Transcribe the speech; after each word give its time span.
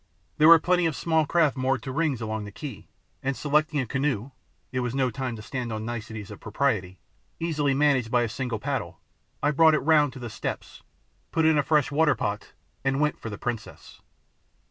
There 0.39 0.47
were 0.47 0.57
plenty 0.57 0.87
of 0.87 0.95
small 0.95 1.27
craft 1.27 1.55
moored 1.55 1.83
to 1.83 1.91
rings 1.91 2.21
along 2.21 2.45
the 2.45 2.51
quay, 2.51 2.87
and 3.21 3.37
selecting 3.37 3.79
a 3.79 3.85
canoe 3.85 4.31
it 4.71 4.79
was 4.79 4.95
no 4.95 5.11
time 5.11 5.35
to 5.35 5.43
stand 5.43 5.71
on 5.71 5.85
niceties 5.85 6.31
of 6.31 6.39
property 6.39 6.97
easily 7.39 7.75
managed 7.75 8.09
by 8.09 8.23
a 8.23 8.27
single 8.27 8.57
paddle, 8.57 8.99
I 9.43 9.51
brought 9.51 9.75
it 9.75 9.79
round 9.85 10.13
to 10.13 10.19
the 10.19 10.31
steps, 10.31 10.81
put 11.31 11.45
in 11.45 11.55
a 11.59 11.61
fresh 11.61 11.91
water 11.91 12.15
pot, 12.15 12.53
and 12.83 12.99
went 12.99 13.19
for 13.19 13.29
the 13.29 13.37
princess. 13.37 14.01